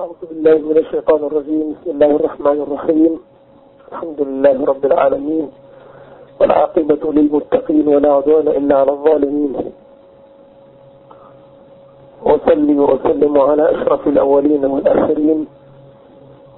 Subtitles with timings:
[0.00, 3.12] أعوذ بالله من الشيطان الرجيم بسم الله الرحمن الرحيم.
[3.92, 5.46] الحمد لله رب العالمين
[6.40, 9.52] والعاقبة للمتقين ولا عدوان إلا على الظالمين.
[12.26, 15.46] وصلي وسلم على أشرف الأولين والآخرين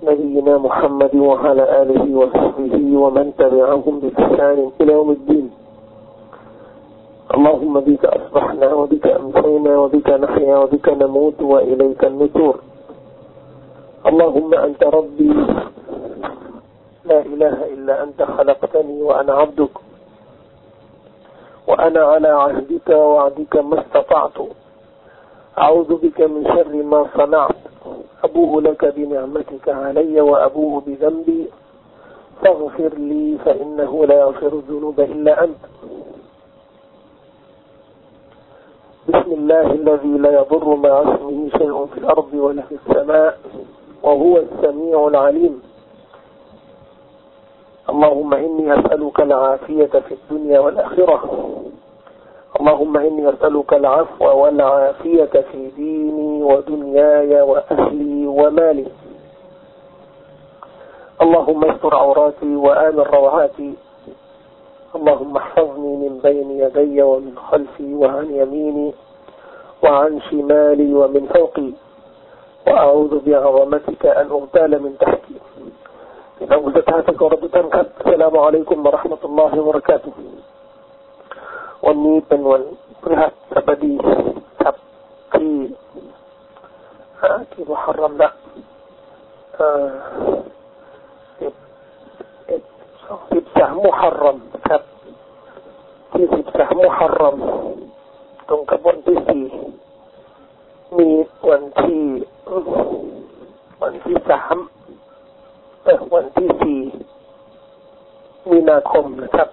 [0.02, 5.46] نبينا محمد وعلى آله وصحبه ومن تبعهم بإحسان إلى يوم الدين.
[7.34, 12.56] اللهم بك أصبحنا وبك أمسينا وبك نحيا وبك نموت وإليك النشور.
[14.06, 15.32] اللهم أنت ربي.
[17.04, 19.70] لا إله إلا أنت خلقتني وأنا عبدك.
[21.66, 24.38] وأنا على عهدك ووعدك ما استطعت.
[25.58, 27.56] أعوذ بك من شر ما صنعت.
[28.24, 31.46] أبوء لك بنعمتك علي وأبوء بذنبي.
[32.42, 35.62] فاغفر لي فإنه لا يغفر الذنوب إلا أنت.
[39.08, 43.38] بسم الله الذي لا يضر مع اسمه شيء في الأرض ولا في السماء.
[44.06, 45.62] وهو السميع العليم.
[47.90, 51.20] اللهم إني أسألك العافية في الدنيا والآخرة.
[52.60, 58.86] اللهم إني أسألك العفو والعافية في ديني ودنياي وأهلي ومالي.
[61.22, 63.72] اللهم استر عوراتي وآمن روعاتي.
[64.94, 68.94] اللهم احفظني من بين يدي ومن خلفي وعن يميني
[69.82, 71.85] وعن شمالي ومن فوقي.
[72.67, 75.35] وأعوذ بعظمتك أن أغتال من تحتي
[76.41, 80.13] إن أغزتاتك ورب تنكت السلام عليكم ورحمة الله وبركاته
[81.87, 82.61] วันนี้เป็นวัน
[83.01, 83.93] พฤหัสบดี
[84.61, 84.75] ครับ
[85.33, 85.55] ที่
[87.51, 88.29] ที่มุฮัรรอมละ
[91.39, 91.53] สิบ
[92.47, 92.61] เอ็ด
[93.05, 94.81] สองสิบสามมุฮัรรอมครับ
[96.13, 97.35] ที่สิบสามมุฮัรรอม
[98.49, 99.43] ตรงกับวันที่สี่
[100.98, 101.10] มี
[101.50, 102.02] วันที่
[103.82, 104.56] วันที่สาม
[106.14, 106.80] วันที่สี่
[108.50, 109.48] มีนาคมนะครับ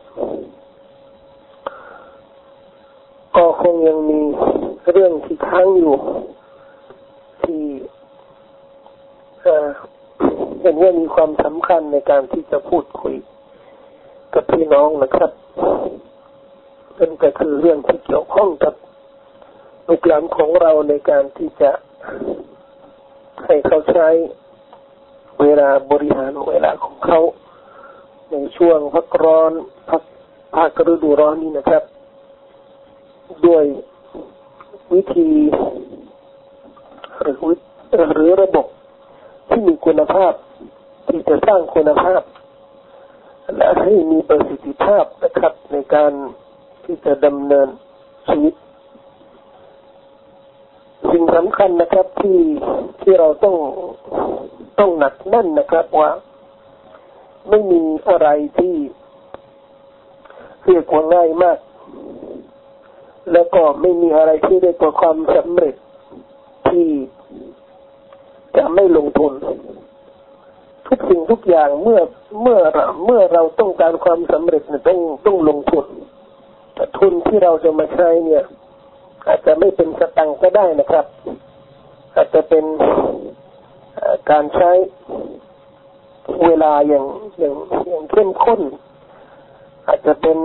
[3.35, 4.21] ก็คงยังมี
[4.91, 5.95] เรื่องที่ค้างอยู่
[7.43, 7.61] ที่
[10.61, 13.15] เห็นว่ามีความสำคัญในการที่จะพูดคุย
[14.33, 15.31] กับพี่น้องนะครับ
[16.99, 18.73] นั่นก็คือเรื่องที่เกี่ยวข้องกับ
[19.87, 21.71] ลูกหลานของเราในการที่จะ
[23.45, 24.07] ให้เขาใช้
[25.41, 27.19] เวลาบริหารเวลาของเขา
[28.31, 29.51] ในช่วงพักร้อน
[29.89, 30.01] พัก
[30.55, 31.83] ภาคฤดูร้อนนี้นะครับ
[33.45, 33.65] ด้วย
[34.93, 35.29] วิธี
[37.21, 37.37] หรือ
[38.13, 38.67] หรือระบบ
[39.49, 40.33] ที่มีคุณภาพ
[41.07, 42.21] ที่จะสร้างคุณภาพ
[43.57, 46.11] และให้มีประสิทธิภาพนะครับในการ
[46.83, 47.67] ที่จะดำเนิน
[48.27, 48.53] ชีวิต
[51.15, 52.39] สิ่งสำคัญนะครับที่
[53.01, 53.55] ที่เราต้อง
[54.79, 56.11] ต้องหนักแน่นนะครับว่า
[57.49, 58.27] ไม่มีอะไร
[58.59, 58.75] ที่
[60.65, 61.57] เรียกว่าง่ายมาก
[63.31, 65.75] แล้วก็ไม่มีอะไรที่ได้ตัวความสำเร็จ
[66.69, 66.87] ที่
[68.57, 69.33] จะไม่ลงทุน
[70.87, 71.99] ทุกสิ่งทุกอย่างเมื่อ
[72.41, 72.59] เมื่อ
[73.05, 75.85] เมื่อเราต้องการความสำเร็จเนี่ยต้องต้องลงทุน
[76.75, 78.43] แต่ทุนที่เราจะมาใช้เนี่ย
[79.27, 81.05] อาจจะไม่เป็นสตังก็ได้นะครับ
[82.15, 82.65] อาจจะเป็น
[84.29, 84.71] การใช้
[86.45, 87.05] เวลาอย่าง
[87.39, 87.53] อย่าง
[87.87, 88.61] อย่างเข้มข้น
[89.87, 90.37] อาจจะเป็น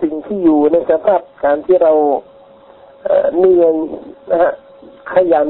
[0.00, 1.92] สิ่งที่อยู่ในสภาพการที่เรา
[3.36, 3.74] เหนื่อย
[4.30, 4.52] นะฮะ
[5.12, 5.48] ขยัน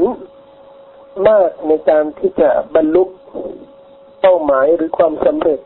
[1.28, 3.04] มากในการที่จะบรรลุ
[4.20, 5.60] เป้าหมายหรือความสำเร็จ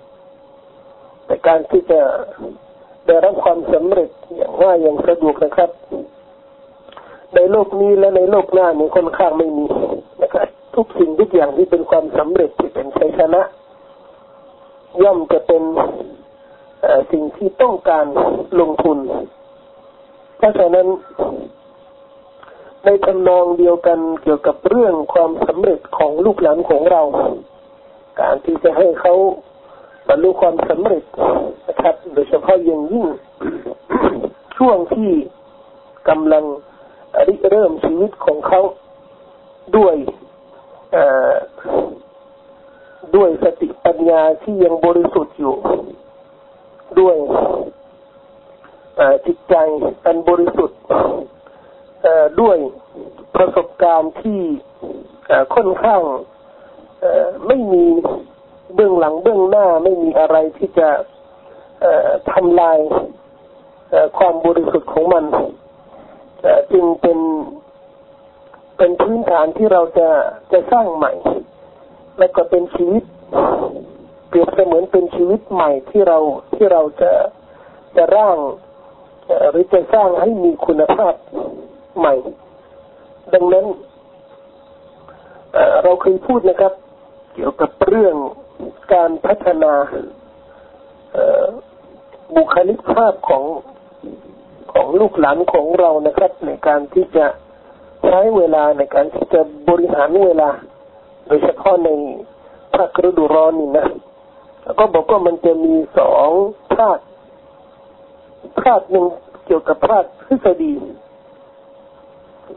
[1.26, 2.00] แต่การที่จะ
[3.06, 5.70] ได้รับความสำเร็จอย่างง่ายอย่างสะดวกนะครับ
[7.34, 9.66] ในโลกนี้และในโลกหน้านี้ค่อนข้างไม่มี
[10.22, 13.42] นะครับทุกสิ่งทุกอย่างที่เป็นความสำเร็จที่เป็นชัยชนะ
[15.02, 15.62] ย่อมจะเป็น
[17.12, 18.06] สิ่งที่ต้องการ
[18.60, 18.98] ลงทุน
[20.38, 20.88] เพราะฉะนั้น
[22.84, 27.03] ในทำนองเดียวกันเกี่ยวกับเรื่องความสำเร็จของลูกหลานของเรา
[28.20, 29.14] การที่จะให้เขา
[30.10, 31.04] บรรลุความสำเร็จ
[31.68, 33.07] นะครับ โดยเฉพาะอย่างยิ่ง
[34.57, 35.10] ช่วงที่
[36.09, 36.45] กำลัง
[37.27, 38.60] ริเริ่มชีวิตของเขา
[39.77, 39.97] ด้วย
[43.16, 45.54] ด้วยสติปัญญาที่ยังบริสุทธิ์อยู่
[47.01, 47.16] ด้วย
[49.27, 49.54] จิตใจ
[50.04, 50.80] อันบริสุทธิ์
[52.41, 52.56] ด้วย
[53.34, 54.41] ประสบการณ์ที่
[55.54, 56.03] ค่อนข้าง
[57.47, 57.86] ไม่มี
[58.74, 60.88] เบื้องหลังเบื้องหน้าไม่มีอะไรที่จะ
[62.32, 62.78] ทำลาย
[64.18, 65.24] ความบริสุทธิ์ของมัน
[66.72, 67.18] จึงเป็น
[68.78, 70.08] เป็นพื้นฐานที่เราจะ
[70.52, 71.12] จะสร้างใหม่
[72.18, 73.04] แล้วก็เป็นชีวิต
[74.28, 76.18] เปรียบเสมือนเป็นชีวิตใหม่ที่เรา
[76.54, 77.12] ที่เราจะ
[77.96, 78.38] จะร่าง
[79.50, 81.14] หรือจะสร้างให้มีคุณภาพ
[81.98, 82.14] ใหม่
[83.34, 83.66] ดังนั้น
[85.82, 86.72] เราเคยพูดนะครับ
[87.34, 88.16] เกี่ยวกับเรื่อง
[88.92, 89.72] การพัฒนา
[92.36, 93.45] บุคลิกภาพของ
[94.72, 97.27] ของลูกหลานของเรานะครับ ในการที่จะ
[98.07, 100.51] ใช้เวลาในการที่จะบริหารเวลา
[101.27, 101.89] โดยเฉพาะใน
[102.74, 103.86] ภาคฤดูร้อนนี่นะ
[104.78, 106.28] ก็บอกว่ามันจะมีสอง
[106.77, 106.98] ภาค
[108.63, 109.04] ภาคหนึ่ง
[109.47, 110.74] เกี่ยวกับภาคทฤษฎี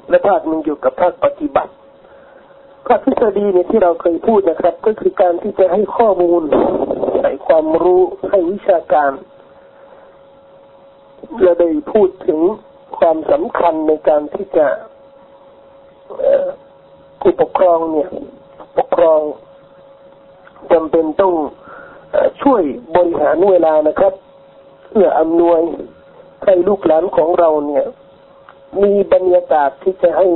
[0.09, 1.71] และภาคหนึ่งเกี่ยวกับภาคปฏิบัติ
[2.87, 6.43] ภาคทฤษฎีเนี่ยที่เราเคยพูดนะครับ ก็คือการที่จะให้ข้อมูล
[7.23, 9.11] ให้ความรู้ให้วิชาการ
[11.41, 12.39] เราได้พูดถึง
[12.97, 14.67] ความสำคัญในการที่จะ
[17.21, 18.09] ผู้ปกครองเนี่ย
[18.77, 19.19] ปกครอง
[20.71, 21.33] จำเป็นต้อง
[22.41, 22.63] ช่วย
[22.95, 24.13] บริหารเวลานะครับ
[24.89, 25.61] เพื่ออำนวย
[26.45, 27.85] ให้ลูกหลานของเราเนี่ย
[28.83, 30.27] มีบรรยากาศที่จะให้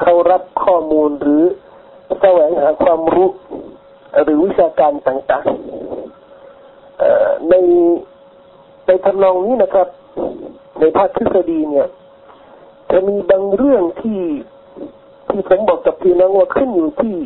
[0.00, 1.42] เขารับข้อมูลหรือ
[2.20, 3.28] แสวงหาความรู้
[4.24, 7.54] หรือวิชาการต่างๆใน
[8.86, 9.88] ในทำนองนี้นะครับ
[10.80, 11.88] ในภาคทฤษฎีเนี่ย
[12.90, 14.20] จะมีบางเรื่องที่
[15.28, 17.16] ที่ผมบอกกับพี่น้องว่าขึ้นอยู่ที่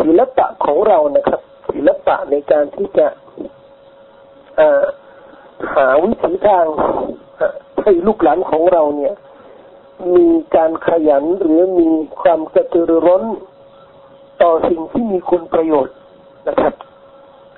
[0.00, 1.40] ศิลปะของเรานะครับ
[1.72, 3.06] ศิลปะในการที่จะ
[5.74, 6.66] หาวิถีทาง
[7.82, 9.14] ให้ลูกหลานของเราเนี่ย
[10.16, 11.88] มีการขยันหรือมี
[12.22, 13.24] ความกระตือรือร้น
[14.42, 15.94] ต่อสิ่งที่มีคุณประโยชน์
[16.48, 16.74] นะครับ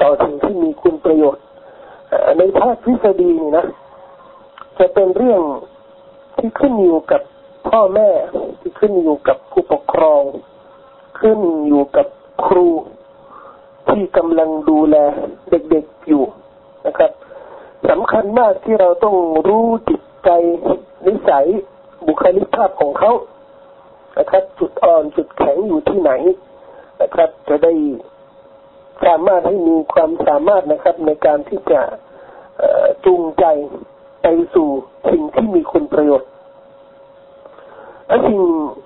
[0.03, 1.45] ต่อสิ่งที่มีคุณประโยชน์
[2.39, 3.65] ในภาคทฤษฎีนี่นะ
[4.79, 5.43] จะเป็นเรื่อง
[6.39, 7.23] ที่ขึ้นอยู่กับ
[7.69, 8.11] พ่อแม่
[8.61, 10.23] ที่ขึ้นอยู่กับผู้ปกครอง
[11.21, 12.07] ขึ้นอยู่กับ
[12.47, 12.69] ครู
[13.89, 14.97] ที่กำลังดูแล
[15.51, 16.25] เด็กๆอยู่
[16.87, 17.11] นะครับ
[17.89, 19.17] สำคัญมากที่เราต้อง
[19.49, 20.31] รู้จิตใจ
[21.07, 21.47] นิสัย
[22.07, 23.13] บุคลิกภาพของเขา
[24.19, 26.13] นะครับจุดอ่อนจุดแข็งอยู่ที่ไหน
[27.01, 27.73] นะครับ จะได้
[29.05, 31.81] สามารถให้มีความสามารถนะครับ ในการที่จะ
[33.05, 33.45] จูงใจ
[34.23, 34.69] ไปสู่
[35.11, 36.31] สิ่งที่มีคุณประโยชน์
[38.07, 38.43] และสิ่ง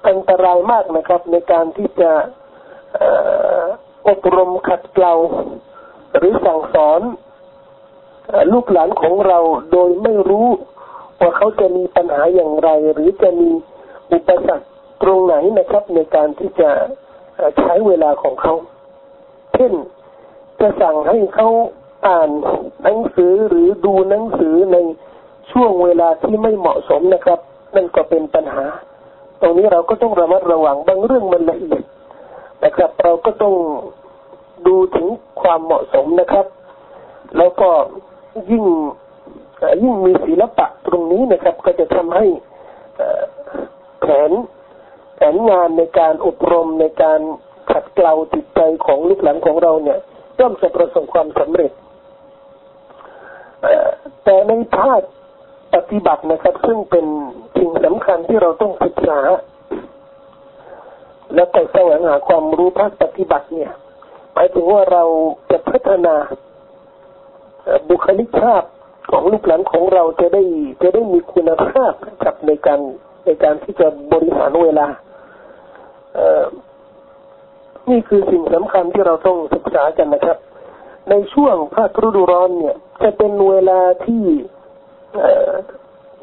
[0.08, 2.12] อันตรายมากนะครับ ในการที่จะ
[4.08, 5.14] อบรมขัดเกลา
[6.16, 7.00] หรือสั่งสอน
[8.52, 9.38] ลูกหลานของเรา
[9.72, 10.48] โดยไม่รู้
[11.20, 13.50] ว่าเขาจะมีปัญหาอย่างไร หรือจะมี
[14.12, 14.66] อุปสรรค
[15.02, 16.70] ตรงไหนนะครับ ในการที่จะ
[17.60, 18.54] ใช้เวลาของเขา
[19.54, 19.72] เช่น
[20.60, 21.48] จะสั่งให้เขา
[22.06, 22.30] อ่าน
[22.82, 24.76] หนังสือหรือดูหนังสือใน
[25.50, 27.38] ช่วงเวลาที่ไม่เหมาะสมนะครับ
[27.74, 28.64] นั่นก็เป็นปัญหา
[29.40, 31.82] ตรงนี้เราก็ต้องระมัดระวังบางเรื่องมันละเอียด
[32.64, 33.54] นะครับ เราก็ต้อง
[34.66, 35.06] ดูถึง
[35.40, 36.46] ความเหมาะสมนะครับ
[37.38, 37.68] แล้วก็
[38.50, 38.64] ยิ่ง
[39.82, 42.26] ยิ่งมีศิลปะตรงนี้นะครับ ก็จะทำให้
[44.00, 44.30] แผน
[45.16, 47.20] แผนงานในการอบรมในการ
[47.70, 49.98] ขัดเกลาจิตใจของลูกหลานของเราเนี่ย
[50.38, 51.72] ย่อมจะประสบความสำเร็จ
[54.24, 55.00] แต่ในภาค
[55.74, 57.06] ปฏิบัตินะครับ ซึ่งเป็น
[57.58, 59.20] สิ่งสำคัญที่เราต้องศึกษา
[61.34, 63.72] และก็แสวงหาความรู้ภาคปฏิบัติเนี่ย
[64.34, 65.04] หมายถึงว่าเรา
[65.50, 66.14] จะพัฒนา
[67.88, 68.62] บุคลิกภาพ
[69.10, 70.42] ของลูกหลานของเราจะได้
[70.82, 71.92] จะได้มีคุณภาพ
[72.24, 72.80] กับในการ
[73.24, 74.86] ในการที่จะบริหารเวลา
[77.86, 80.38] เนี่คือสิ่งสำคัญที่เราต้องศึกษากันนะครับ
[81.10, 84.24] ในช่วงภาคฤดูร้อนเนี่ย จะเป็นเวลาที่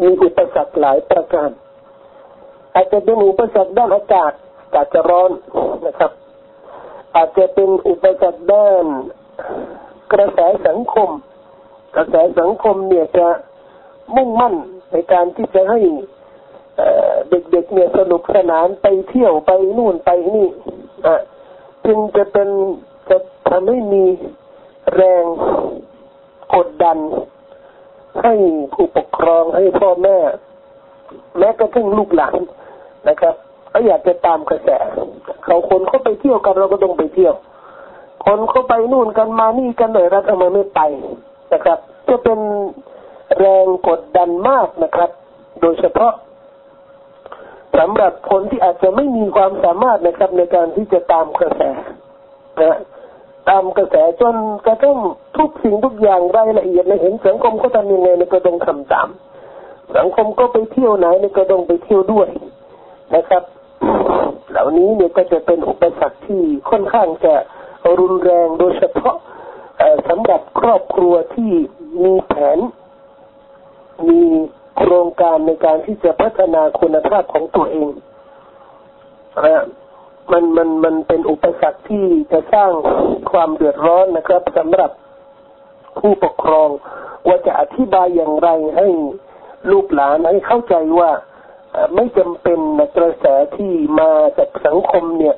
[0.01, 1.49] มีอุปสรรคหลายประการ
[2.75, 4.31] อาจจะเป็นอุปสรรคด้านอากาศ
[4.61, 5.31] อากาศจะร้อน
[5.87, 6.11] นะครับ
[7.15, 8.85] อาจจะเป็นอุปสรรคด้าน
[10.13, 11.09] กระแสสังคม
[11.95, 13.27] กระแสสังคมเนี่ยจะ
[14.15, 14.55] มุ่งมั่น
[14.91, 15.79] ในการที่จะให้
[17.29, 21.19] เด็กๆเนี่ยสนุกสนานไปเที่ยวไปนู่นไปนี่ะ
[21.85, 22.49] จึงจะเป็น
[23.09, 23.17] จะ
[23.49, 24.03] ทำให้มี
[24.95, 25.23] แรง
[26.55, 26.97] กดดัน
[28.23, 28.33] ให้
[28.73, 30.17] ผู้ปกครองให้พ่อแม่
[31.37, 32.39] แม้กระทั่งลูกหลาน
[33.07, 33.35] นะครับ
[33.71, 34.69] ก็อยากจะตามกระแส
[35.43, 37.35] เขาคนเขาไปเที่ยวกันเราก็ต้องไปเที่ยว
[38.25, 40.81] คนเขาไปนู่นกันมานี่กันหน่อยเราทำไมไม่ไป
[41.53, 42.39] นะครับ จะเป็น
[43.39, 45.09] แรงกดดันมากนะครับ
[45.61, 46.11] โดยเฉพาะ
[47.77, 51.61] สำหรับคนที่อาจจะไม่มีความสามารถนะครับในการที่จะตามกระแส
[52.61, 52.77] นะ
[53.49, 54.35] ตามกระแสจน
[54.65, 54.97] กระทั่ง
[55.37, 59.07] ทุกสิ่งทุกอย่างรายละเอียดในเห็นสังคมก็ทำยังไงในก็ต้องทำตาม
[59.97, 62.29] สังคมก็ไปเที่ยวไหนในก็ต้องไปเที่ยวด้วย
[63.15, 63.43] นะครับ
[64.51, 67.33] เหล่านี้เนี่ยก็จะเป็นอุปสรรคที่ค่อนข้างจะ
[67.99, 69.15] รุนแรงโดยเฉพาะ
[70.09, 71.51] สำหรับครอบครัวที่
[72.03, 72.59] มีแผน
[74.07, 74.21] มี
[74.77, 77.89] โครงการในการที่จะพัฒนาคุณภาพของตัวเอง
[79.45, 79.63] นะ
[80.31, 82.71] มันมันมันเป็นอุปสรรคที่จะสร้าง
[83.31, 84.91] ความเดือดร้อนนะครับสำหรับ
[85.99, 86.69] ผู้ปกครอง
[87.27, 88.87] ว่าจะอธิบายอย่างไรให้
[89.71, 91.11] ลูกหลานให้เข้าใจว่า
[91.95, 93.25] ไม่จำเป็นนะกระแส
[93.55, 95.35] ที่มาจากสังคมเนี่ย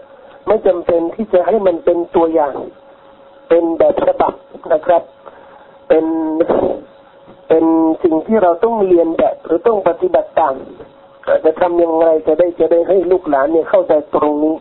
[0.48, 2.56] ไม่จำเป็นที่จะให้มันเป็นตัวอย่าง
[3.50, 4.34] เป็นแบบฉบับ
[4.74, 5.04] นะครับ
[5.88, 6.06] เป็น
[7.48, 7.66] เป็น
[8.04, 10.56] สิ่งที่เราต้องเรียนแบบหรือต้องปฏิบัติตาม
[11.46, 14.56] จะทำยังไงจะได้จะได้ให้ลูกหลานเนี่ยเข้าใจตรงนี้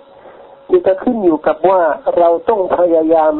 [0.70, 1.82] นี่จะขึ้นอยู่กับว่า
[2.18, 3.34] เราต้องพยายาม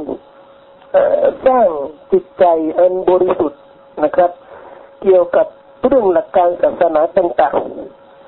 [1.46, 1.68] สร้าง
[2.12, 2.44] จิตใจ
[2.78, 3.61] อันบริสุทธิ์
[4.04, 4.30] นะครับ
[5.02, 5.46] เกี่ยวกับ
[5.87, 7.56] เรื่องหลักการศาสนาต่าง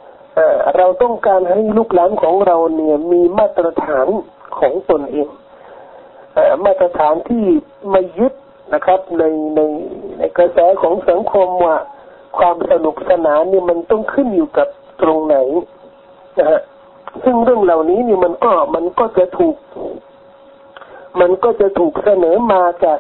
[0.03, 4.07] ๆเราต้องการให้ลูกหลานของเราเนี่ยมีมาตรฐาน
[4.59, 5.29] ของตนเอง
[6.65, 7.45] มาตรฐานที่
[7.91, 8.35] ไม่ยึด
[8.73, 9.23] นะครับ ใน
[9.57, 9.61] ใน
[10.17, 11.77] ในกระแสของสังคมว่า
[12.39, 14.69] ความสนุกสนานเนี่ยมันต้องขึ้นอยู่กับ
[15.03, 15.37] ตรงไหน
[16.39, 16.61] นะฮะ
[17.25, 19.57] ซึ่งเรื่องเหล่านี้นี่มันก็มันก็จะถูก
[21.21, 22.99] มันก็จะถูกเสนอมาจาก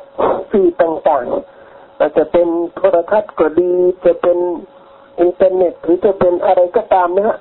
[0.50, 3.72] สื่อต่างๆอาจจะเป็นโทรทัศน์ก็ดี
[4.04, 4.38] จะเป็น
[5.20, 7.36] อินเทอร์เน็ตหรือจะเป็นอะไรก็ตามนะฮะ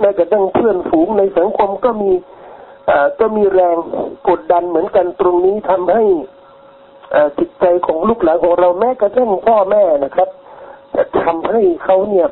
[0.00, 2.12] แม้กระทั่งเพื่อนฝูงในสังคมก็มี
[2.90, 3.76] อ่าก็มีแรง
[4.28, 6.04] กดดันเหมือนกันตรงนี้ทำให้
[7.38, 10.28] จิตใจของลูกหลานของเราแม้กระทั่งพ่อแม่นะครับ
[10.96, 12.28] จะทำให้เขาเนี่ย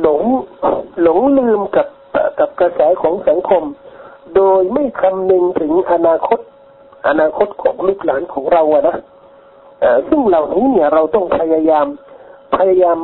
[0.00, 0.22] หลง
[1.02, 1.88] หลงลืมกับ
[2.38, 3.62] กับกระแสของสังคม
[4.36, 6.40] โดยไม่คำนึงถึงอนาคต
[7.08, 8.96] อนาคตของลูกหลานของเราอะนะ
[10.08, 11.86] ซึ่งเหล่านี้เนี่ยเราต้องพยายาม
[12.56, 12.98] พยายาม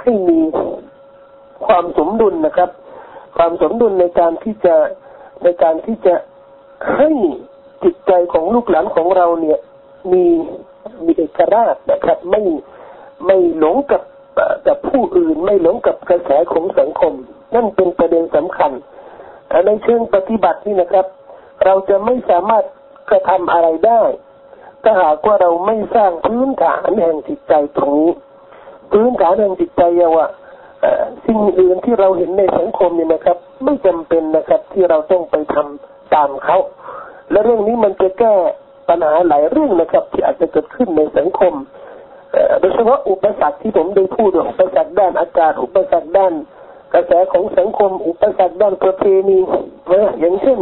[0.00, 0.40] ให้มี
[1.66, 2.70] ความสมดุลนะครับ
[3.36, 4.74] ความสมดุลในการที่จะ
[5.42, 6.14] ในการที่จะ
[6.96, 7.10] ให้
[7.84, 9.58] จิตใจของลูกหลานของเราเนี่ย
[10.12, 10.24] มี
[11.04, 12.42] มีเอกราชนะครับ ไม่
[13.26, 14.02] ไม่หลงกับ
[14.66, 17.12] กับผู้อื่นไม่หลงกับกระแสของสังคม
[17.54, 18.72] นั่นเป็นประเด็นสำคัญ
[19.66, 21.06] ในเชิงปฏิบัตินี่นะครับ
[21.64, 22.64] เราจะไม่สามารถ
[23.10, 24.02] กระทำอะไรได้
[24.82, 28.12] ถ้าหากว่าเราไม่สร้างพื้นฐานแห่งจิตใจตรงนี้
[28.92, 29.82] พื้นฐานแห่งจิตใจ
[30.16, 30.26] ว่า
[31.26, 36.56] สิ่งอื่นที่เราเห็นในสังคมเนี่ยนะครับ ไม่จำเป็นนะครับที่เราต้องไปทำตามเขา
[37.30, 38.34] และเรื่องนี้มันจะแก้
[38.88, 41.54] ปัญหาหลายเรื่องนะครับ ที่อาจจะเกิดขึ้นในสังคม
[42.60, 46.32] โดยเฉพาะอุปสรรคที่ผมได้พูดอุปสรรคด้านอากาศอุปสรรคด้าน
[46.94, 49.38] กระแสของสังคม อุปสรรคด้านประเพณี
[49.92, 50.58] นะอย่างเช่น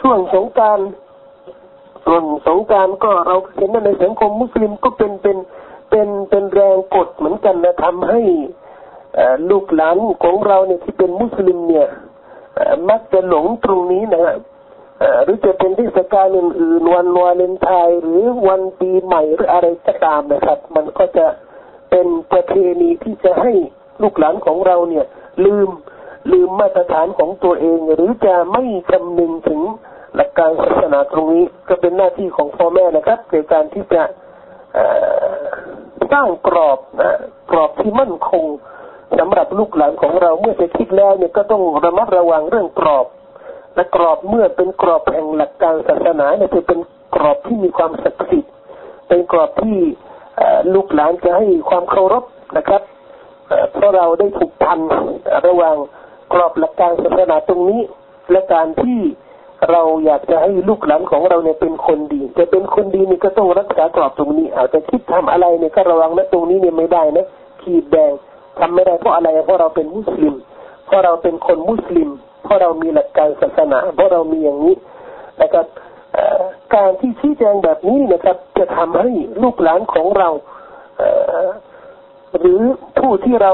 [0.00, 0.78] ช่วงสงการ
[2.04, 5.36] ส่วนสงการก็เราเห็นในสังคมมุสลิมก็เป็นเป็น
[5.90, 8.20] เป็นเป็นแรงกดเหมือนกันนะทำให้
[9.50, 11.86] ลูกหลานของเราเนี่ยที่เป็นมุสลิมเนี่ย
[12.88, 14.24] มักจะหลงตรงนี้นะ
[15.24, 21.26] หรือจะเป็นเทศกาลอื่นๆวันวาเลนไทน์หรือวันปีใหม่หรืออะไรก็ตามนะครับ มันก็จะ
[21.90, 23.52] เป็นประเพณีที่จะให้
[24.02, 25.06] ลูกหลานของเราเนี่ย
[25.44, 25.68] ลืม
[26.32, 29.60] ลืมมาตรฐานของตัวเอง หรือจะไม่คำนึงถึง
[30.16, 34.02] หลักการศาสนาตรงนี้ ก็เป็นหน้าที่ของพ่อแม่นะครับในการที่จะ
[36.12, 37.10] สร้างกรอบนะ
[37.50, 38.44] กรอบที่มั่นคง
[39.18, 43.06] สำหรับลูกหลานของเราเมื่อจะคิดแล้วเนี่ยก็ต้องระมัดระวังเรื่องกรอบ
[43.74, 46.80] และกรอบเมื่อเป็นกรอบแห่งหลักการศาสนาเนี่ยจะเป็น
[47.14, 48.52] กรอบที่มีความศักดิ์สิทธิ์
[49.08, 49.78] เป็นกรอบที่
[50.74, 52.24] ลูกหลานจะให้ความเคารพ
[52.56, 52.82] นะครับ
[53.72, 54.80] เพราะเราได้ถูกพัน
[55.46, 55.76] ระหว่าง
[56.32, 57.80] กรอบหลักการศาสนาตรงนี้
[58.30, 58.98] และการที่
[59.70, 67.26] เราอยากจะให้ลูกหลานของเราเนี่ยเป็นคนดี จะเป็นคนดีนี่ก็ต้องรักษากรอบตรงนี้ อาจจะคิดทำอะไรเนี่ยก็ระวังนะตรงนี้เนี่ยไม่ได้นะ
[67.62, 68.12] ขีดแดง
[68.58, 70.34] ทำไม่ได้เพราะอะไรเพราะเราเป็นมุสลิม
[70.86, 72.10] เพราะเราเป็นคนมุสลิม
[72.42, 74.74] เพราะเรามีหลักการศาสนาเพราะเรามีอย่างนี้
[75.42, 75.66] นะครับ
[76.74, 79.10] การที่ชี้แจงแบบนี้นะครับ จะทำให้
[79.42, 80.28] ลูกหลานของเรา
[82.38, 82.60] หรือ
[82.98, 83.52] ผู้ที่เรา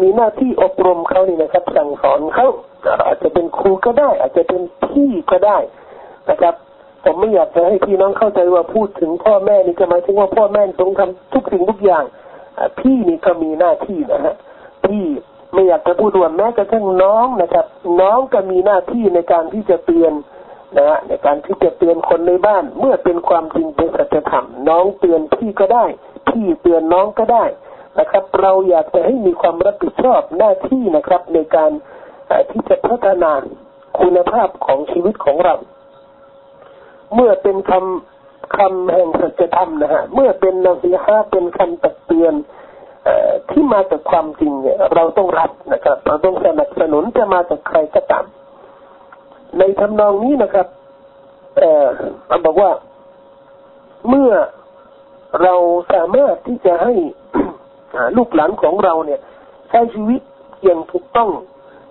[0.00, 2.46] มีหน้าที่อบรมเขานี่นะครับ สั่งสอนเขา
[3.06, 5.58] อาจจะเป็นครูก็ได้ อาจจะเป็นพี่ก็ได้
[6.30, 6.54] นะครับ
[7.04, 12.04] ผมไม่อยากจะให้พี่น้องเข้าใจว่าพูดถึงพ่อแม่นี่ก็หมายถึงว่าพ่อแม่ต้องทำทุกสิ่งทุกอย่าง
[12.80, 14.34] พี่นี่ก็มีหน้าที่นะฮะ
[14.86, 15.04] พี่
[15.54, 17.66] ไม่อยากจะพูดว่าแม้กระทั่งน้องนะครับ
[18.00, 20.12] น้องก็มีหน้าที่ในการที่จะเตือน
[20.76, 25.84] นะฮะในการที่จะเตือนคนในบ้าน เมื่อเป็นความจริงเป็นสัจธรรมน้องเตือนพี่ก็ได้
[26.28, 27.44] พี่เตือนน้องก็ได้
[27.98, 31.70] นะครับ เราอยากจะให้มีความรับผิดชอบหน้าที่นะครับ ในการ
[32.50, 33.32] ที่จะพัฒนา
[34.00, 35.54] คุณภาพของชีวิตของเรา
[37.14, 42.34] เมื่อเป็นคำคำแห่งสัจธรรมนะฮะเมื่อเป็นนาซีฮะเป็นคำตักเตือน
[43.50, 48.24] ที่มาจากความจริงเนี่ยเราต้องรับนะครับ เราต้องสนับสนุนจะมาจากใครก็ตาม
[49.58, 50.66] ในทำนองนี้นะครับ
[51.58, 51.88] เอ่อ
[52.44, 52.70] บอกว่า
[54.08, 54.32] เมื่อ
[55.42, 55.54] เรา
[55.92, 56.94] สามารถที่จะให้
[58.16, 59.20] ลูกหลานของเราเนี่ย
[59.70, 60.20] ใช้ชีวิต
[60.64, 61.30] อย่างถูกต้อง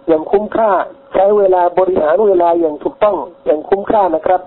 [0.08, 0.72] อย่างคุ้มค่า
[1.14, 4.42] ใช้เวลาบริหารเวลาอย่างถูกต้อง อย่างคุ้มค่านะครับ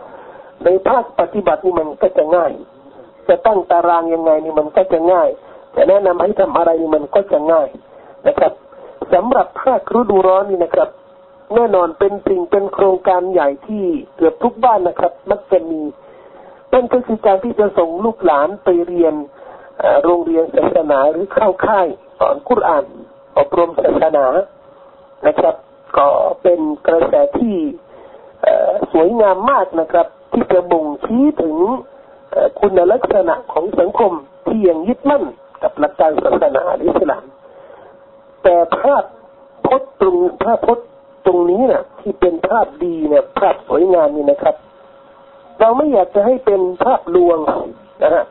[0.64, 2.52] ในภาคปฏิบัตินี่มันก็จะง่าย
[3.28, 5.28] จะตั้งตารางยังไงนี่มันก็จะง่าย
[5.88, 7.68] แนะนำให้ทำอะไรนี่มันก็จะง่าย
[8.26, 8.52] นะครับ
[9.12, 10.88] สำหรับภาคฤดูร้อนนี่นะครับ
[11.54, 13.84] แน่นอนเป็นสิ่งเป็นโครงการใหญ่ที่
[14.16, 15.80] เกือบทุกบ้านนะครับ มักจะมี
[16.72, 19.14] นั่นก็คือการที่จะส่งลูกหลานไปเรียน
[20.04, 21.86] โรงเรียนศาสนาหรือเข้าค่าย
[22.18, 22.84] สอนคุราน
[23.38, 24.26] อบรมศาสนา
[25.26, 25.54] นะครับ
[25.96, 26.06] ก็
[26.42, 27.56] เป็นกระแสที่
[28.92, 31.56] สวยงามมากนะครับ ที่จะบ่งชี้ถึง
[32.60, 34.12] คุณลักษณะของสังคม
[34.46, 35.24] ที่ยังยึดมั่น
[35.66, 37.24] กับหลักการศาสนาอิสลาม
[38.42, 39.04] แต่ภาพ
[39.66, 40.86] พจน์ตรงภาพพจน์
[41.26, 44.54] ตรงนี้นะ่ะ ที่เป็นภาพดีเนี่ย ภาพสวยงามนี่นะครับ
[45.60, 47.38] เราไม่อยากจะให้เป็นภาพลวง
[48.02, 48.24] นะฮะ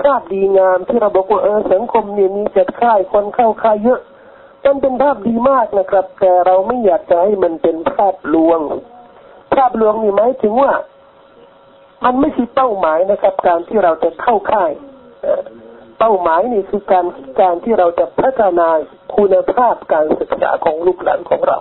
[0.00, 4.00] ภาพดีงามที่เราบอกว่าเออสังคมเนี่ยมีจัดค่ายคนเข้าค่ายเยอะ
[4.64, 8.60] มันเป็นภาพดีมากนะครับ แต่เราไม่อยากจะให้มันเป็นภาพลวง
[9.54, 10.72] ภาพลวงนี่หมายถึงว่า
[12.04, 14.70] มันไม่ใช่เป้าหมายนะครับ การที่เราจะเข้าค่าย
[15.98, 17.06] เป้าหมายนี่คือการ
[17.40, 18.68] การที่เราจะพัฒนา
[19.16, 21.58] คุณภาพการศึกษาของลูกหลานของเรา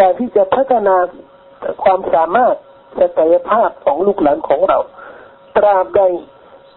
[0.00, 0.96] การที่จะพัฒนา
[1.82, 2.54] ความสามารถ
[3.00, 4.78] ศักยภาพของลูกหลานของเรา
[5.56, 6.02] ตราบใด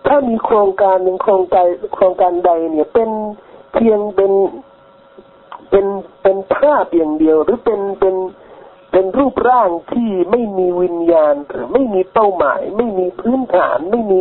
[0.08, 3.10] ถ้ามีโครงการหนึ่งโครงการโครงการใดเนี่ยเป็น
[3.74, 4.32] เพียงเป็น
[5.70, 5.86] เป็น
[6.24, 8.16] เป็นภาพอย่างเดียว หรือเป็นเป็น
[8.92, 14.20] เป็นรูปร่างที่ไม่มีวิญญาณหรือไม่มีเป้าหมาย ไม่มีพื้นฐานไม่มี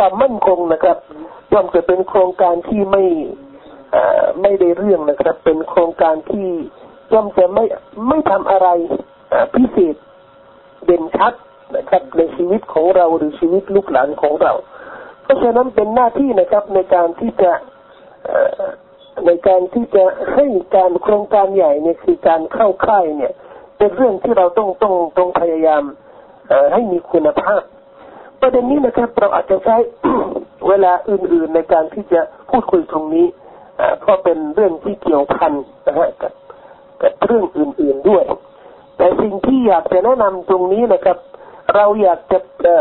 [0.00, 0.98] ความมั่นคงนะครับ
[1.52, 3.04] ย่อมจะเป็นโครงการที่ไม่
[4.42, 6.48] ไม่ได้เรื่องนะครับ เป็นโครงการที่
[7.12, 7.64] ย่อมจะไม่
[8.08, 8.68] ไม่ทำอะไร
[9.54, 9.96] พิเศษ
[10.84, 11.32] เด่นชัด
[11.76, 14.52] นะครับในชีวิตของเราหรือชีวิตลูกหลานของเรา
[15.22, 17.52] เพราะฉะนั้นเป็นหน้าที่นะครับในการที่จะ
[19.26, 20.46] ในการที่จะให้
[20.76, 23.32] การโครงการใหญ่เนี่ยคือการเข้าค่ายเนี่ย
[23.78, 25.82] เป็นเรื่องที่เราต้องต้องต้องพยายาม
[26.72, 27.62] ให้มีคุณภาพ
[28.40, 29.76] ประเด็นนี้นะครับเราอาจจะใช้
[30.68, 33.26] เวลาอื่นๆในการที่จะพูดคุยตรงนี้
[34.00, 35.52] เพราะเป็นเรื่องที่เกี่ยวพัน
[35.86, 36.32] นะฮะกับ
[37.02, 38.24] กับเรื่องอื่น ๆด้วย
[38.96, 41.18] แต่สิ่งที่อยากจะแนะนำตรงนี้นะครับ
[41.74, 42.38] เราอยากจะ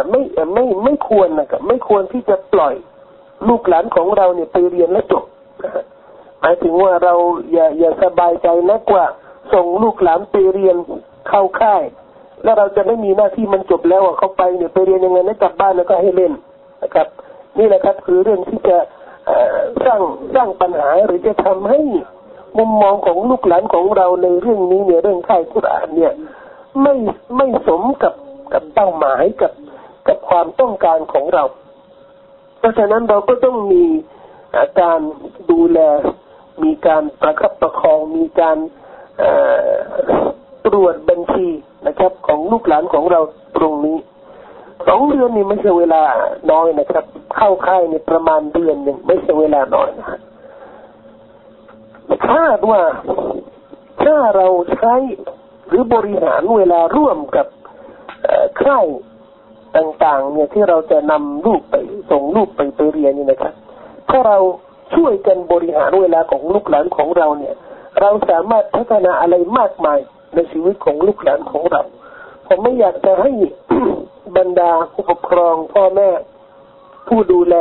[0.10, 0.22] ไม่
[0.54, 2.76] ไม่ไม่ควรนะครับไม่ควรที่จะปล่อย
[3.48, 5.26] ลูกหลานของเราเนี่ยไปเรียนและจบ
[6.42, 7.14] หมายถึงว่าเรา
[7.52, 9.06] อย่าอย่าสบายใจนักว่า
[9.54, 10.78] ส่งลูกหลานไปเรียน
[11.30, 11.84] เข้าค่าย
[12.44, 16.34] แล้วเราจะไม่มีหน้าที่มันจบแล้วเขาไปเนี่ยไปเรียนยังไงแล้วกลับบ้านแล้วก็ให้เล่น
[16.84, 17.08] นะครับ
[17.58, 18.78] นี่แหละครับคือเรื่องที่จะ
[19.86, 20.02] สร้าง
[20.36, 21.80] สร้างปัญหาหรือจะทำให้
[22.58, 26.14] มุมมองของลูกหลานของเราในเรื่องนี้เนี่ยเรื่องข่ายกุรอานเนี่ย
[26.82, 26.96] ไม่
[27.38, 28.14] ไม่สมกับ
[28.54, 29.54] กับเป้าหมายกับ
[30.08, 31.44] กับความต้องการของเรา
[32.60, 33.84] เพราะฉะนั้นเราก็ต้องมี
[34.82, 35.02] การ
[35.52, 35.80] ดูแล
[36.64, 38.58] มีการประคับประคองมีการ
[40.66, 41.48] ตรวจบัญชี
[41.88, 43.20] นะครับ ของลูกหลานของเรา
[43.58, 43.98] ตรงนี้
[44.88, 46.02] สองเดือนนี่ไม่ใช่เวลา
[46.52, 47.06] น้อยนะครับ
[47.38, 50.08] เข้าค่ายในประมาณเดือนหนึ่งไม่ใช่เวลาน้อยนะ
[52.30, 52.82] คาดว่า
[54.04, 54.96] ถ้าเราใช้
[55.68, 57.48] หรือบริหารเวลาร่วมกับ
[58.64, 58.86] ค่าย
[59.78, 61.76] ต่างๆ เนี่ยที่เราจะนำลูกไป
[62.12, 63.54] ส่งลูกไปไปเรียนนี่นะครับ
[64.10, 64.38] ถ้าเรา
[64.96, 67.56] ช่วยกันบริหารเวลาของลูกหลานของเราเนี่ย
[68.02, 70.00] เราสามารถพัฒนาอะไรมากมาย
[70.34, 71.82] ในชีวิตของลูกหลานของเรา
[72.48, 73.32] ผมไม่อยากจะให้
[74.38, 76.10] บรรดาผู้ปกครองพ่อแม่
[77.08, 77.56] ผู้ดูแล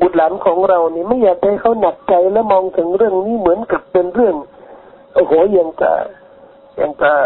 [0.00, 4.36] บุตรหลานของเรานี่ไม่อยากให้เขาหนักใจและมองถึงเรื่องนี้เหมือนกับเป็นเรื่อง
[5.14, 5.96] โอ้โหอย่างกับ
[6.76, 7.18] อย่างกับ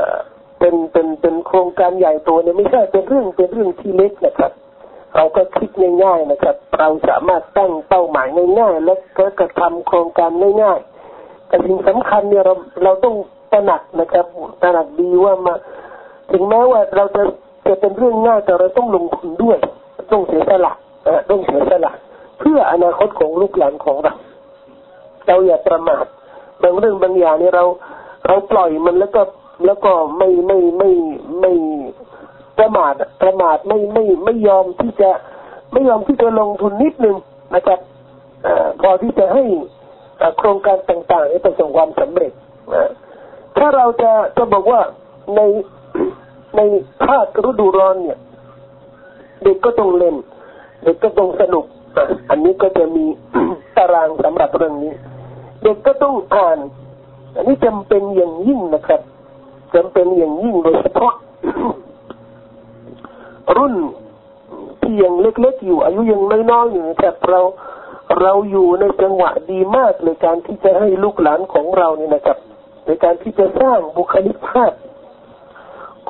[0.58, 4.52] เป็นเป็นเป็นโครงการใหญ่โตเนี่ยไม่ใช่เป็นเรื่องเป็นเรื่องที่เล็กนะครับ
[5.16, 5.70] เราก็คิด
[6.04, 8.26] ง่าย ๆนะครับ เราสามารถตั้งเป้าหมาย
[8.58, 10.30] ง่ายๆและก็กระทำโครงการ
[10.62, 13.14] ง่ายๆแต่สิ่งสำคัญเนี่ยเราเราต้อง
[13.54, 14.26] ตระหนักนะครับ
[14.62, 15.54] ตระหนักดีว่ามา
[16.30, 17.22] ถึงแม้ว่าเราจะ
[17.68, 19.58] จะเป็นเรื่องง่ายแต่เราต้องลงทุนด้วย
[20.12, 20.72] ต้องเสียสละ
[21.30, 21.92] ต้องเสียสละ
[22.40, 24.14] เพื่ออนาคตของลูกหลานของเรา
[25.26, 26.04] เราอย่าประมาท
[26.62, 27.64] บางเรื่องบางอย่างนี่เรา
[28.26, 29.22] เราปล่อยมันแล้วก็
[29.66, 30.90] แล้วก็ไม่ไม่ไม่
[31.40, 31.52] ไม่
[32.58, 35.10] ประมาทประมาทไม่ไม่ไม่ยอมที่จะ
[35.72, 37.16] ไม่ยอมที่จะลงทุนนิดนึง
[37.54, 37.78] นะครับ
[38.46, 38.48] อ
[38.80, 39.44] พอที่จะให้
[40.38, 42.32] โครงการต่างๆนี่ประสบความสำเร็จ
[43.56, 44.80] ถ้าเราจะจะบอกว่า
[45.36, 45.40] ใน
[46.56, 46.60] ใน
[47.04, 48.18] ภาคฤดูร้อนเนี่ย
[49.44, 50.16] เด็กก็ต้องเล่น
[50.82, 51.64] เด็กก็ต้องสนุก
[52.30, 53.04] อันนี้ก็จะมี
[53.76, 54.92] ตารางสำหรับเรื่องนี้
[55.62, 56.58] เด็กก็ต้องอ่าน
[57.36, 59.00] อันนี้จำเป็นอย่างยิ่งนะครับ
[59.74, 61.12] จำเป็นอย่างยิ่งโดยเฉพาะ
[63.56, 63.74] รุ่น
[64.80, 67.40] ที่ยังเล็กๆอยู่ อายุยังน้อยๆอยู่แต่เรา
[68.20, 72.38] เราอยู่ในจังหวะดีมากในการที่จะให้ลูกหลานของเราเนี่ยนะครับ
[72.84, 74.72] ในการที่จะสร้างบุคลิกภาพ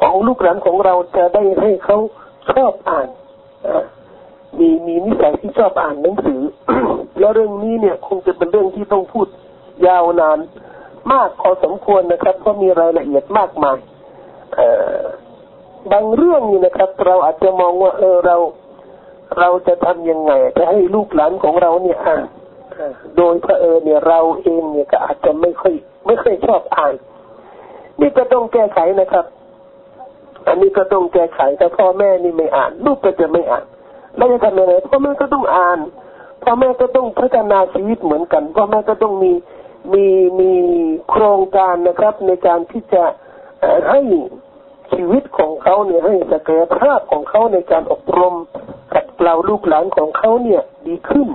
[0.00, 1.98] ของลูกหลานของเราจะได้ให้เขา
[2.52, 3.08] ชอบอ่าน
[4.58, 6.40] มีมีนิสัยที่ชอบอ่านหนังสือ
[7.18, 9.26] แล้วเรื่องนี้เนี่ยคงจะเป็นเรื่องที่ต้องพูด
[9.86, 10.38] ยาวนาน
[11.12, 13.78] มากพอสมควรนะครับเพราะมีรายละเอียดมากมาย
[15.92, 18.36] บางเรื่องนี่นะครับ เราอาจจะมองว่า เออเรา
[19.38, 22.24] เราจะทำยังไงจะให้ลูกหลานของเราเนี่ยอ่าน
[23.16, 25.74] โดยพระเออเนี่ยเราเองเนี่ยก็อาจจะไม่ค่อย
[26.06, 26.94] ไม่ค่อยชอบอ่าน
[28.00, 29.26] นี่ก็ต้องแก้ไขนะครับ
[30.46, 33.64] อันนี้ก็ต้องแก้ไขแต่พ่อแม่นี่ไม่อ่าน ลูกก็จะไม่อ่าน
[34.16, 35.78] แล้วจะทำยังไงพ่อแม่ก็ต้องอ่าน
[36.42, 39.32] พ่อแม่ก็ต้องพัฒนาชีวิตเหมือนกันพ่อแม่ก็ต้องมี
[39.92, 40.06] มี
[40.40, 40.52] มี
[41.10, 43.04] โครงการนะครับ ในการที่จะ
[43.90, 44.00] ให้
[44.92, 48.34] ชีวิตของเขาเนี่ยให้ศักยภาพของเขาในการอบรม
[48.92, 51.28] ขัดเกลาลูกหลานของเขาเนี่ยดีขึ้น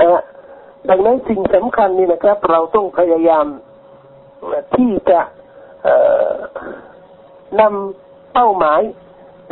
[0.00, 0.22] นะ
[0.88, 3.46] ดังนั้นสิ่งสำคัญนี่นะครับ เราต้องพยายาม
[4.76, 5.20] ที่จะ
[7.60, 8.80] นำเป้าหมาย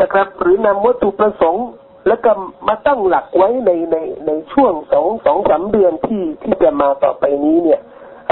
[0.00, 1.66] นะครับ หรือนำวัตถุประสงค์
[2.08, 2.30] แล้วก็
[2.68, 7.80] มาตั้งหลักไว้ในในในช่วงสองสองสาเดือนที่ที่จะมาต่อไปนี้เนี่ย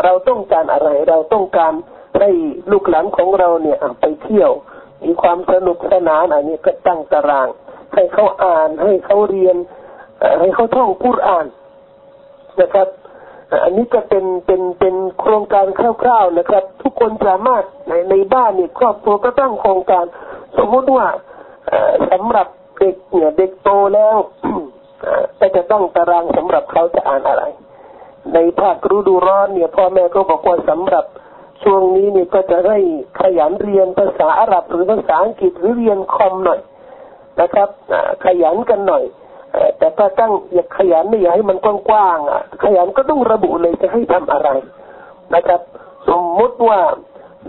[0.02, 1.72] เราต้องการอะไรเราต้องการ
[2.20, 2.30] ให้
[2.70, 4.50] ลูกหลานของเราเนี่ยไปเที่ยว
[5.04, 7.48] มีความสนุกสนานอันนี้ก็ตั้งตาราง
[7.94, 9.56] ให้เขาอ่านให้เขาเรียน
[10.40, 11.46] ให้เขาท่องพูดอ่าน
[12.60, 12.88] นะครับ
[13.64, 20.04] อันนี้ก็เป็นเป็นเป็นโครงการคร่าวๆนะครับ ทุกคนสามารถในในบ้านเนี่ยครอบครัวก็ตั้งโครงการ
[20.58, 21.06] สมมติว่า
[22.10, 24.16] สำหรับเด็กเนี่ยเด็กโตแล้ว
[25.40, 27.44] ก็จะต้องตารางสำหรับเขาจะอ่านอะไร
[28.34, 31.04] ในภาคฤดูร้อนเนี่ยพ่อแม่ก็บอกว่าสำหรับ
[31.62, 32.78] ช่วงนี้เนี่ยก็จะให้
[33.20, 36.60] ขยันเรียนภาษาอาหรับหรือภาษาอังกฤษหรือเรียนคอมหน่อย
[37.40, 37.68] นะครับ
[38.24, 39.04] ขยันกันหน่อย
[39.78, 44.48] แต่ถ้าตั้งอยากขยันไม่อยากให้มันกว้างๆอะ ขยันก็ต้องระบุเลยจะให้ทำอะไร
[45.34, 45.60] นะครับ
[46.08, 46.80] สมมติว่า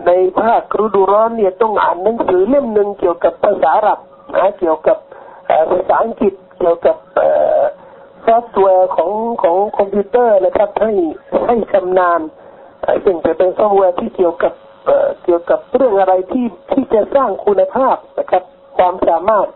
[0.07, 3.99] ในภาคฤดูร้อนเนี่ยต้องอ่านหนังสือเล่มหนึ่งเกี่ยวกับภาษาอาหรับ
[4.37, 4.97] นะเกี่ยวกับ
[5.71, 6.97] ภาษาอังกฤษเกี่ยวกับ
[8.25, 9.11] ซอฟต์แวร์ของ
[9.43, 10.91] ของคอมพิวเตอร์นะครับ ให้
[11.47, 12.21] ให้ชำนาญ
[13.03, 14.53] ซึ่งจะเป็นซอฟต์แวร์ที่เกี่ยวกับ
[15.23, 18.43] เกี่ยวกับเรื่องอะไรที่ที่จะสร้างคุณภาพนะครับ
[18.77, 19.47] ความสามารถ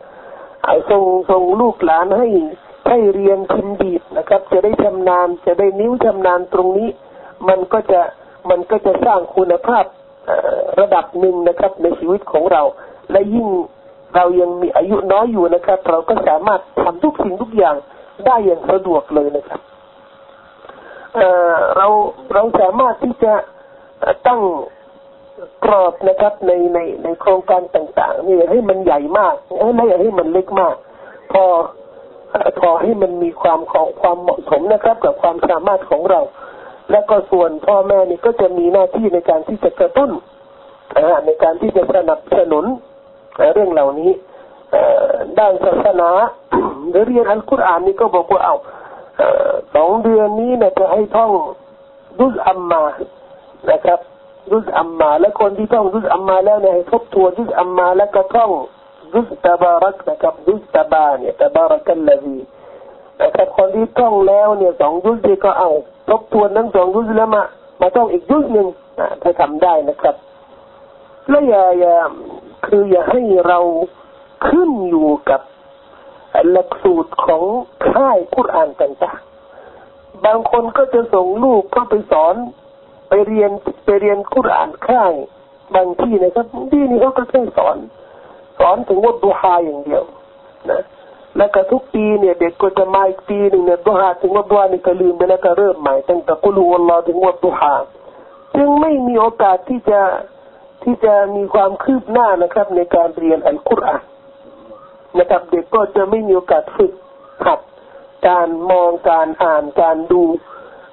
[0.89, 2.27] ส่งส่งลูกหลานให้
[2.87, 6.89] ให้เรียนพิมพ์ดีดนะครับ จะได้ชำนาญจะได้นิ้วชำนาญตรงนี้
[7.47, 8.01] มันก็จะ
[8.49, 9.85] มันก็จะสร้างคุณภาพ
[10.79, 12.63] ระดับหนึ่งนะครับ ในชีวิตของเรา
[13.11, 13.47] และยิ่ง
[14.15, 17.75] เรายังมีอายุน้อยอยู่นะครับ เราก็สามารถทำทุกสิ่งทุกอย่าง
[18.25, 19.61] ได้อย่างสะดวกเลยนะครับ
[21.77, 21.87] เรา
[22.33, 23.33] เราสามารถที่จะ
[24.27, 24.41] ตั้ง
[25.65, 29.35] กรอบนะครับในในในโครงการต่างๆนี่ให้มันใหญ่มาก
[29.75, 30.75] ไม่อยาให้มันเล็กมาก
[31.31, 31.43] พอ
[32.59, 36.21] พอให้มันมีความของความเหมาะสมนะครับ กับความสามารถของเรา
[36.91, 40.11] และก็ส่วนพ่อแม่นี่ก็จะมีหน้าที่ในการที่จะกระตุ้น
[41.25, 42.65] ในการที่จะสนับสนุน
[43.53, 44.11] เรื่องเหล่านี้
[45.39, 46.09] ด้านศาสนา
[46.89, 48.55] หรือเรียนอัลกุรอานนี่ก็บอกว่าเอา
[49.75, 51.31] สองเดือนนี้นะจะให้ท่อง
[52.19, 52.83] ดุสอัมมา
[53.71, 53.99] นะครับ
[54.51, 58.51] ดุสอัมมาและคนที่ท่องดุสอัมมาแล้วเนี่ยให้ทบทวนดุสอัมมาแล้วก็ท่อง
[59.13, 62.37] ดุสตาบารักนะครับดุสตาบาเนี่ยตาบารักันละวี
[63.21, 65.69] นะครับคนที่ท่องแล้วเนี่ยสองดุสนี่ก็เอา
[66.09, 67.43] ทบทวนทั้งสองดุสแล้วมา
[67.81, 68.67] มาท่องอีกดุสหนึ่ง
[69.21, 70.15] ถ้าทำได้นะครับ
[71.29, 71.95] แล้วอย่าอย่า
[72.65, 73.59] คืออย่าให้เรา
[74.47, 75.41] ขึ้นอยู่กับ
[76.51, 77.43] หลักสูตรของ
[77.89, 82.35] ค่ายกุรอานต่างๆบางคนก็จะส่งลูกเข้าไปสอน
[83.15, 83.51] ไปเรียน
[83.85, 85.13] ไปเรียนกุรอานค่าย
[85.75, 87.77] บางที่นะครับที่นี่เขาก็แค่สอน
[88.59, 90.03] สอนถึงวัดดุฮาอย่างเดียว
[90.69, 90.81] นะ
[91.37, 97.75] แล้วก็ทุกปีเนี่ยเด็กก็จะมาอีกปีหนึ่งเนี่ยดุฮาถึงวัดดุฮานี่ก็ลืมไปแล้วก็เริ่มใหม่ตั้งแต่กุลูอัลลอฮ์ถึงวัดดุฮา
[98.55, 100.01] จึงไม่มีโอกาสที่จะ
[100.83, 104.03] ที่จะมีความคืบหน้านะครับ ในการเรียนอัลกุรอาน
[105.19, 106.91] นะครับ เด็กก็จะไม่มีโอกาสฝึก
[107.45, 107.59] หัด
[108.27, 110.23] การมองการอ่านการดู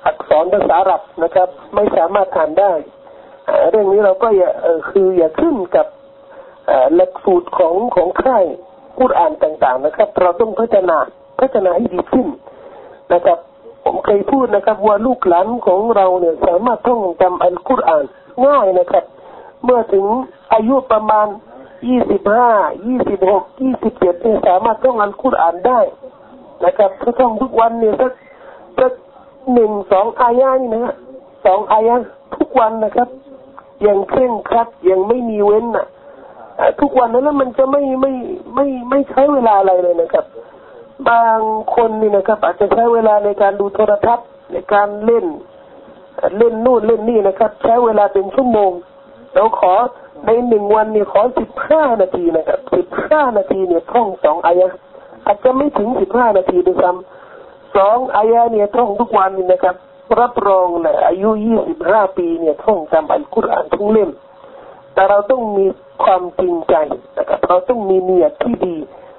[0.07, 2.73] อักษรภาษาอับนะครับ ไม่สามารถอ่านได้
[3.71, 4.51] เรื่องนี้เราก็อย่า
[4.91, 5.87] คืออย่าขึ้นกับ
[6.95, 8.45] หลักสูตรของของค่าย
[8.97, 10.99] พูดอ่านต่าง ๆ นะครับ เราต้องพัฒนา
[11.41, 12.27] พัฒนาให้ดีขึ้น
[13.13, 13.39] นะครับ
[13.85, 18.05] ผมเคยพูดนะครับ ว่าลูกหลานของเราเนี่ยสามารถท่องจำอัลกุรอาน
[18.47, 19.05] ง่ายนะครับ
[19.65, 20.07] เมื่อถึง
[20.53, 21.27] อายุประมาณ
[21.89, 22.51] ยี่สิบห้า
[22.87, 25.81] ยี่สิบหกยี่สิบเจ็ดเนี่ยสามารถท่องอัลกุรอานได้
[26.65, 28.13] นะครับถ้าท่องทุกวันเนี่ยสัก
[28.79, 28.93] สัก
[29.55, 30.95] หนึ่งสองอายะนี่นะ
[31.45, 31.95] สองอายะ
[32.37, 33.09] ทุกวันนะครับ
[33.87, 35.87] ยังเคร่งครัดยังไม่มีเว้นอะ
[36.81, 38.13] ทุกวันนั้นมันจะไม่ไม่
[38.55, 40.25] ไม่ไม่ใช้เวลาอะไรเลยนะครับ
[41.09, 41.39] บาง
[41.75, 45.27] คนนี่นะครับ อาจจะใช้เวลาในการดูโทรทัศน์ในการเล่น
[46.39, 48.71] เล่นนู่นเล่นนี่นะครับ ใช้เวลาเป็นชั่วโมง
[49.35, 49.73] แล้วขอ
[50.27, 54.69] ในหนึ่งวันเนี่ยขอสิบห้านาทีนะครับสิบห้านาทีเนี่ยท่องสองอายะ
[55.27, 57.20] อาจจะไม่ถึงสิบห้านาทีด้วยซ้ำ
[57.77, 59.77] สองอายะเนี่ยท่องทุกวันนี่นะครับ
[60.21, 64.11] รับรองเลยอายุยี่สิบห้าปีเนี่ยท่องจำอัลกุรอานทั้งเล่ม
[64.95, 65.67] แต่เราต้องมี
[66.05, 66.75] ความจริงใจ
[67.19, 68.77] นะครับเราต้องมีเนียดที่ดี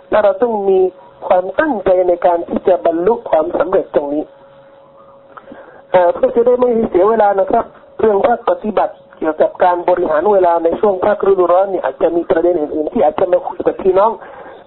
[0.10, 0.80] และเราต้องมี
[1.28, 4.24] ความตั้งใจในการที่จะบรรลุความสำเร็จตรงนี้
[6.14, 7.66] เพื่อจะได้ไม่เสียเวลานะครับ
[8.00, 14.12] เรื่องภาคปฏิบัติเกี่ยวกับการบริหารเวลาในช่วงภาคฤดูร้อนเนี่ยอาจจะมีประเด็นอื่นๆที่อาจจะมาคุยกับพี่น้อง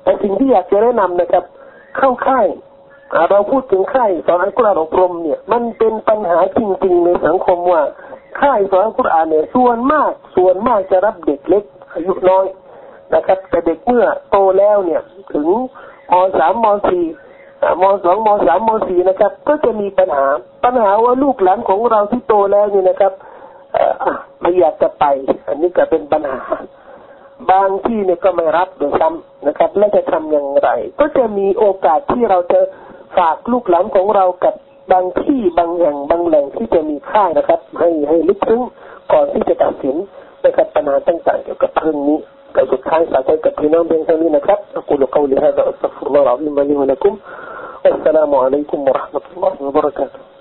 [0.02, 1.44] แต่สิ่งที่อยากจะแนะนำนะครับ
[1.96, 2.46] เข้าค่าย
[3.30, 7.82] เราพูดถึงค่ายสอนอัลกุรอานอบรมเนี่ย มันเป็นปัญหาจริง ๆ ในสังคมว่า
[8.40, 12.46] ค่ายสอนอัลกุรอานเนี่ยส่วนมากส่วนมากจะรับเด็กเล็กอายุน้อย
[13.14, 15.00] นะครับ แต่เด็กเมื่อโตแล้วเนี่ย
[15.32, 15.48] ถึง
[16.12, 17.04] มสามมสี่
[17.82, 20.26] มสองมสามมสี่นะครับ ก็จะมีปัญหา
[20.64, 23.12] ปัญหาว่าลูกหลานของเราที่โตแล้วเนี่ยนะครับ
[24.40, 25.04] ไม่อยากจะไป
[25.48, 26.40] อันนี้ก็เป็นปัญหา
[27.50, 30.68] บางที่เนี่ยก็ไม่รับโดยซ้ำนะครับ แล้วจะทำอย่างไร
[31.00, 32.60] ก็จะมีโอกาสที่เราจะ
[33.16, 34.54] ฝากลูกหลานของเรากับ
[34.92, 38.60] บางที่บางแห่งบางแหล่งที่จะมีค่านะครับ ให้ให้ลึกซึ้ง
[39.12, 39.96] ก่อนที่จะตัดสิน
[40.44, 42.18] นะครับปัญหาต่างๆเกี่ยวกับเรื่องนี้
[42.54, 47.12] ก็สุดท้ายฝากไว้กับพี่น้องเพียงเท่านี้นะครับกูลกาวลีฮะอัสตัฟุรุลลอฮ์อัลลอฮ์ลิมะลิมะลักุม
[47.86, 50.33] อัสสลามุอะลัยกุมวะราะห์มะตุลลอฮ์วะบะเราะกาตุฮ์